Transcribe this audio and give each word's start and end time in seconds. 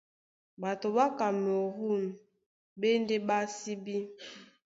Ɓatoi 0.61 0.93
ɓá 0.95 1.05
Kamerûn 1.17 2.03
ɓá 2.79 2.87
e 2.95 2.97
ndé 3.01 3.15
ɓásíbí. 3.27 3.95